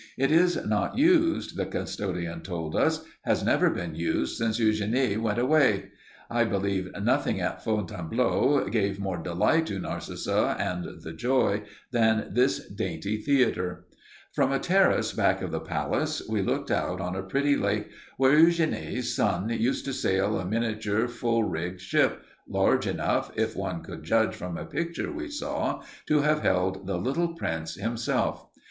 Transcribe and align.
It 0.17 0.31
is 0.31 0.55
not 0.65 0.97
used, 0.97 1.57
the 1.57 1.65
custodian 1.67 2.41
told 2.41 2.75
us 2.75 3.05
has 3.21 3.43
never 3.43 3.69
been 3.69 3.93
used 3.93 4.35
since 4.35 4.59
Eugénie 4.59 5.15
went 5.19 5.37
away. 5.37 5.91
I 6.27 6.43
believe 6.43 6.89
nothing 6.99 7.39
at 7.39 7.63
Fontainebleau 7.63 8.67
gave 8.71 8.99
more 8.99 9.19
delight 9.21 9.67
to 9.67 9.77
Narcissa 9.77 10.55
and 10.59 11.03
the 11.03 11.13
Joy 11.13 11.61
than 11.91 12.29
this 12.31 12.65
dainty 12.67 13.17
theater. 13.21 13.85
From 14.33 14.51
a 14.51 14.57
terrace 14.57 15.13
back 15.13 15.43
of 15.43 15.51
the 15.51 15.59
palace 15.59 16.23
we 16.27 16.41
looked 16.41 16.71
out 16.71 16.99
on 16.99 17.15
a 17.15 17.21
pretty 17.21 17.55
lake 17.55 17.91
where 18.17 18.35
Eugénie's 18.35 19.15
son 19.15 19.49
used 19.49 19.85
to 19.85 19.93
sail 19.93 20.39
a 20.39 20.45
miniature, 20.47 21.07
full 21.07 21.43
rigged 21.43 21.79
ship, 21.81 22.23
large 22.47 22.87
enough, 22.87 23.29
if 23.35 23.55
one 23.55 23.83
could 23.83 24.03
judge 24.03 24.33
from 24.33 24.57
a 24.57 24.65
picture 24.65 25.11
we 25.11 25.27
saw, 25.29 25.83
to 26.07 26.21
have 26.21 26.39
held 26.41 26.87
the 26.87 26.97
little 26.97 27.35
prince 27.35 27.75
himself. 27.75 28.47